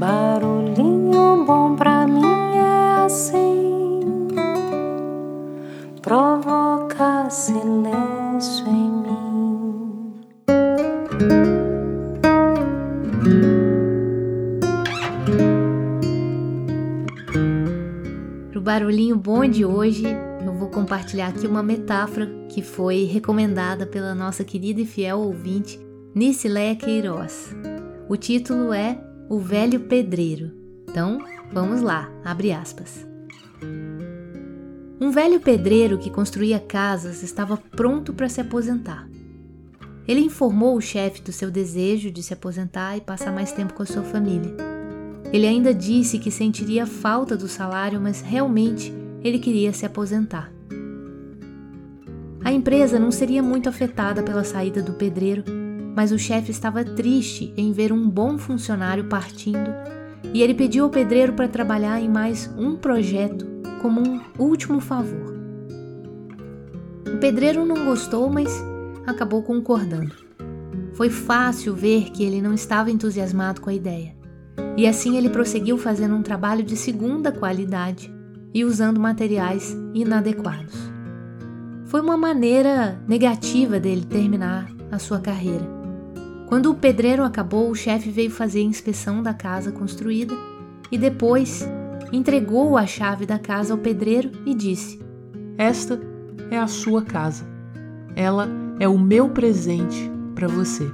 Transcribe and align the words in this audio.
Barulhinho 0.00 1.44
bom 1.44 1.76
pra 1.76 2.06
mim 2.06 2.24
é 2.56 3.04
assim, 3.04 4.00
provoca 6.00 7.28
silêncio 7.28 8.66
em 8.66 8.90
mim. 9.02 10.14
Pro 18.50 18.62
barulhinho 18.62 19.18
bom 19.18 19.46
de 19.46 19.66
hoje, 19.66 20.06
eu 20.42 20.54
vou 20.54 20.70
compartilhar 20.70 21.26
aqui 21.26 21.46
uma 21.46 21.62
metáfora 21.62 22.26
que 22.48 22.62
foi 22.62 23.04
recomendada 23.04 23.84
pela 23.84 24.14
nossa 24.14 24.42
querida 24.44 24.80
e 24.80 24.86
fiel 24.86 25.18
ouvinte 25.18 25.78
Nicileia 26.14 26.74
Queiroz. 26.74 27.54
O 28.08 28.16
título 28.16 28.72
é 28.72 29.09
O 29.30 29.38
Velho 29.38 29.78
Pedreiro. 29.78 30.50
Então, 30.88 31.24
vamos 31.52 31.82
lá, 31.82 32.10
abre 32.24 32.50
aspas. 32.50 33.06
Um 35.00 35.12
velho 35.12 35.38
pedreiro 35.38 35.98
que 35.98 36.10
construía 36.10 36.58
casas 36.58 37.22
estava 37.22 37.56
pronto 37.56 38.12
para 38.12 38.28
se 38.28 38.40
aposentar. 38.40 39.08
Ele 40.08 40.18
informou 40.18 40.76
o 40.76 40.80
chefe 40.80 41.22
do 41.22 41.30
seu 41.30 41.48
desejo 41.48 42.10
de 42.10 42.24
se 42.24 42.34
aposentar 42.34 42.96
e 42.96 43.00
passar 43.00 43.32
mais 43.32 43.52
tempo 43.52 43.72
com 43.72 43.84
a 43.84 43.86
sua 43.86 44.02
família. 44.02 44.52
Ele 45.32 45.46
ainda 45.46 45.72
disse 45.72 46.18
que 46.18 46.32
sentiria 46.32 46.84
falta 46.84 47.36
do 47.36 47.46
salário, 47.46 48.00
mas 48.00 48.20
realmente 48.20 48.92
ele 49.22 49.38
queria 49.38 49.72
se 49.72 49.86
aposentar. 49.86 50.52
A 52.42 52.50
empresa 52.50 52.98
não 52.98 53.12
seria 53.12 53.44
muito 53.44 53.68
afetada 53.68 54.24
pela 54.24 54.42
saída 54.42 54.82
do 54.82 54.94
pedreiro, 54.94 55.44
mas 55.94 56.12
o 56.12 56.18
chefe 56.18 56.50
estava 56.50 56.84
triste 56.84 57.52
em 57.56 57.72
ver 57.72 57.92
um 57.92 58.08
bom 58.08 58.38
funcionário 58.38 59.04
partindo 59.04 59.70
e 60.32 60.42
ele 60.42 60.54
pediu 60.54 60.84
ao 60.84 60.90
pedreiro 60.90 61.32
para 61.32 61.48
trabalhar 61.48 62.00
em 62.00 62.08
mais 62.08 62.50
um 62.56 62.76
projeto 62.76 63.46
como 63.82 64.00
um 64.00 64.20
último 64.38 64.80
favor. 64.80 65.34
O 67.12 67.16
pedreiro 67.18 67.64
não 67.64 67.84
gostou, 67.84 68.30
mas 68.30 68.50
acabou 69.06 69.42
concordando. 69.42 70.14
Foi 70.94 71.10
fácil 71.10 71.74
ver 71.74 72.10
que 72.10 72.22
ele 72.22 72.42
não 72.42 72.54
estava 72.54 72.90
entusiasmado 72.90 73.60
com 73.60 73.70
a 73.70 73.74
ideia. 73.74 74.14
E 74.76 74.86
assim 74.86 75.16
ele 75.16 75.30
prosseguiu 75.30 75.76
fazendo 75.78 76.14
um 76.14 76.22
trabalho 76.22 76.62
de 76.62 76.76
segunda 76.76 77.32
qualidade 77.32 78.12
e 78.52 78.64
usando 78.64 79.00
materiais 79.00 79.76
inadequados. 79.94 80.74
Foi 81.86 82.00
uma 82.00 82.16
maneira 82.16 83.02
negativa 83.08 83.80
dele 83.80 84.04
terminar 84.04 84.70
a 84.90 84.98
sua 84.98 85.18
carreira. 85.18 85.79
Quando 86.50 86.68
o 86.68 86.74
pedreiro 86.74 87.22
acabou, 87.22 87.70
o 87.70 87.76
chefe 87.76 88.10
veio 88.10 88.28
fazer 88.28 88.58
a 88.58 88.64
inspeção 88.64 89.22
da 89.22 89.32
casa 89.32 89.70
construída 89.70 90.34
e 90.90 90.98
depois 90.98 91.64
entregou 92.12 92.76
a 92.76 92.84
chave 92.88 93.24
da 93.24 93.38
casa 93.38 93.72
ao 93.72 93.78
pedreiro 93.78 94.32
e 94.44 94.52
disse: 94.52 95.00
Esta 95.56 96.00
é 96.50 96.58
a 96.58 96.66
sua 96.66 97.02
casa. 97.02 97.46
Ela 98.16 98.48
é 98.80 98.88
o 98.88 98.98
meu 98.98 99.28
presente 99.28 100.10
para 100.34 100.48
você. 100.48 100.90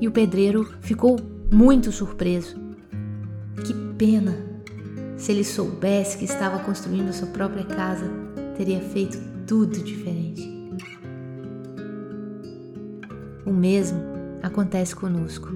E 0.00 0.06
o 0.06 0.12
pedreiro 0.12 0.72
ficou 0.80 1.18
muito 1.50 1.90
surpreso. 1.90 2.54
Que 3.64 3.74
pena! 3.98 4.36
Se 5.16 5.32
ele 5.32 5.42
soubesse 5.42 6.18
que 6.18 6.24
estava 6.24 6.60
construindo 6.60 7.12
sua 7.12 7.26
própria 7.26 7.64
casa, 7.64 8.08
teria 8.56 8.80
feito 8.80 9.18
tudo 9.44 9.76
diferente. 9.82 10.53
O 13.46 13.52
mesmo 13.52 14.00
acontece 14.42 14.94
conosco. 14.94 15.48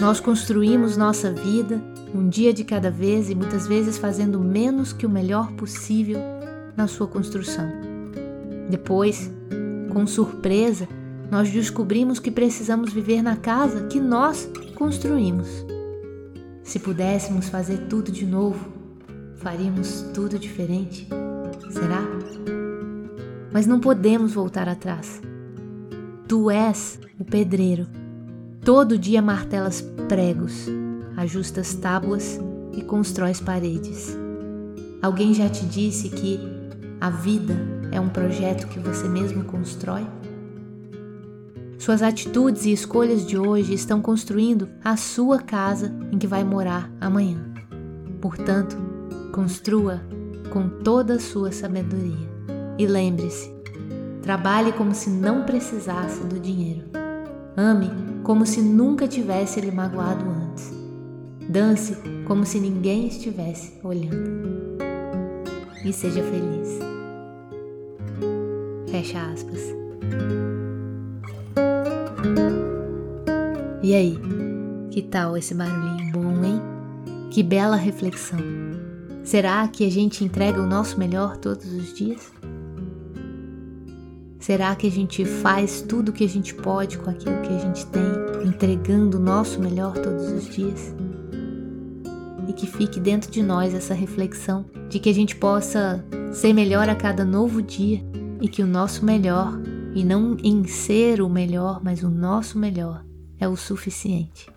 Nós 0.00 0.18
construímos 0.18 0.96
nossa 0.96 1.32
vida 1.32 1.80
um 2.14 2.28
dia 2.28 2.52
de 2.52 2.64
cada 2.64 2.90
vez 2.90 3.28
e 3.30 3.34
muitas 3.34 3.66
vezes 3.66 3.98
fazendo 3.98 4.40
menos 4.40 4.92
que 4.92 5.06
o 5.06 5.10
melhor 5.10 5.52
possível 5.52 6.18
na 6.76 6.86
sua 6.86 7.06
construção. 7.06 7.68
Depois, 8.68 9.30
com 9.92 10.06
surpresa, 10.06 10.88
nós 11.30 11.50
descobrimos 11.50 12.18
que 12.18 12.30
precisamos 12.30 12.92
viver 12.92 13.22
na 13.22 13.36
casa 13.36 13.86
que 13.86 14.00
nós 14.00 14.50
construímos. 14.74 15.48
Se 16.62 16.78
pudéssemos 16.78 17.48
fazer 17.48 17.86
tudo 17.88 18.10
de 18.10 18.24
novo, 18.24 18.64
faríamos 19.36 20.02
tudo 20.14 20.38
diferente. 20.38 21.08
Será? 21.70 22.02
Mas 23.52 23.66
não 23.66 23.80
podemos 23.80 24.32
voltar 24.32 24.68
atrás. 24.68 25.20
Tu 26.30 26.48
és 26.48 26.96
o 27.18 27.24
pedreiro. 27.24 27.88
Todo 28.64 28.96
dia 28.96 29.20
martelas 29.20 29.80
pregos, 30.06 30.68
ajustas 31.16 31.74
tábuas 31.74 32.38
e 32.72 32.82
constróis 32.82 33.40
paredes. 33.40 34.16
Alguém 35.02 35.34
já 35.34 35.48
te 35.48 35.66
disse 35.66 36.08
que 36.08 36.38
a 37.00 37.10
vida 37.10 37.56
é 37.90 37.98
um 37.98 38.08
projeto 38.08 38.68
que 38.68 38.78
você 38.78 39.08
mesmo 39.08 39.42
constrói? 39.42 40.06
Suas 41.76 42.00
atitudes 42.00 42.64
e 42.64 42.72
escolhas 42.72 43.26
de 43.26 43.36
hoje 43.36 43.74
estão 43.74 44.00
construindo 44.00 44.68
a 44.84 44.96
sua 44.96 45.40
casa 45.40 45.92
em 46.12 46.18
que 46.18 46.28
vai 46.28 46.44
morar 46.44 46.88
amanhã. 47.00 47.44
Portanto, 48.20 48.76
construa 49.32 50.00
com 50.52 50.68
toda 50.68 51.14
a 51.14 51.20
sua 51.20 51.50
sabedoria. 51.50 52.30
E 52.78 52.86
lembre-se: 52.86 53.59
trabalhe 54.30 54.70
como 54.70 54.94
se 54.94 55.10
não 55.10 55.42
precisasse 55.42 56.22
do 56.22 56.38
dinheiro. 56.38 56.84
Ame 57.56 57.90
como 58.22 58.46
se 58.46 58.62
nunca 58.62 59.08
tivesse 59.08 59.60
lhe 59.60 59.72
magoado 59.72 60.24
antes. 60.24 60.72
Dance 61.48 61.96
como 62.28 62.46
se 62.46 62.60
ninguém 62.60 63.08
estivesse 63.08 63.80
olhando. 63.82 64.78
E 65.84 65.92
seja 65.92 66.22
feliz. 66.22 66.78
Fecha 68.88 69.20
aspas. 69.32 69.60
E 73.82 73.92
aí, 73.92 74.16
que 74.92 75.02
tal 75.02 75.36
esse 75.36 75.54
barulhinho 75.54 76.12
bom, 76.12 76.44
hein? 76.44 76.62
Que 77.32 77.42
bela 77.42 77.74
reflexão. 77.74 78.38
Será 79.24 79.66
que 79.66 79.84
a 79.84 79.90
gente 79.90 80.22
entrega 80.22 80.62
o 80.62 80.68
nosso 80.68 81.00
melhor 81.00 81.36
todos 81.36 81.66
os 81.72 81.92
dias? 81.92 82.30
Será 84.40 84.74
que 84.74 84.86
a 84.86 84.90
gente 84.90 85.22
faz 85.26 85.82
tudo 85.82 86.08
o 86.08 86.12
que 86.12 86.24
a 86.24 86.28
gente 86.28 86.54
pode 86.54 86.96
com 86.96 87.10
aquilo 87.10 87.42
que 87.42 87.54
a 87.54 87.58
gente 87.58 87.86
tem, 87.86 88.02
entregando 88.46 89.18
o 89.18 89.20
nosso 89.20 89.60
melhor 89.60 89.92
todos 89.92 90.32
os 90.32 90.48
dias? 90.48 90.94
E 92.48 92.52
que 92.54 92.66
fique 92.66 92.98
dentro 92.98 93.30
de 93.30 93.42
nós 93.42 93.74
essa 93.74 93.92
reflexão 93.92 94.64
de 94.88 94.98
que 94.98 95.10
a 95.10 95.14
gente 95.14 95.36
possa 95.36 96.02
ser 96.32 96.54
melhor 96.54 96.88
a 96.88 96.94
cada 96.94 97.22
novo 97.22 97.60
dia 97.60 98.02
e 98.40 98.48
que 98.48 98.62
o 98.62 98.66
nosso 98.66 99.04
melhor, 99.04 99.60
e 99.94 100.02
não 100.02 100.38
em 100.42 100.64
ser 100.66 101.20
o 101.20 101.28
melhor, 101.28 101.80
mas 101.84 102.02
o 102.02 102.08
nosso 102.08 102.58
melhor, 102.58 103.04
é 103.38 103.46
o 103.46 103.56
suficiente. 103.56 104.50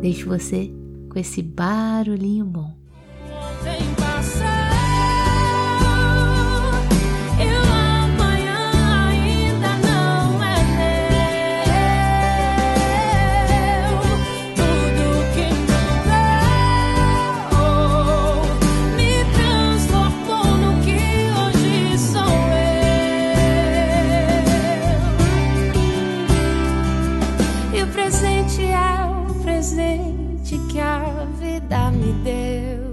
Deixo 0.00 0.28
você 0.28 0.72
com 1.08 1.18
esse 1.18 1.42
barulhinho 1.42 2.44
bom. 2.44 2.72
presente 30.40 30.58
que 30.72 30.80
a 30.80 31.26
vida 31.38 31.90
me 31.90 32.12
deu. 32.24 32.89